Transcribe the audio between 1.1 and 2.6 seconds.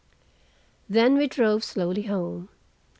we drove slowly home.